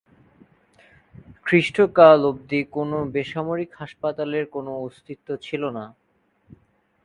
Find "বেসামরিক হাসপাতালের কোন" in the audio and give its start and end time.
3.13-4.65